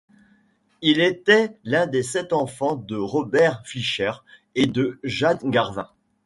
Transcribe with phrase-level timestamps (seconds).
[0.81, 4.13] Il était l'un des sept enfants de Robert Fisher
[4.55, 5.91] et de Jane Garvin.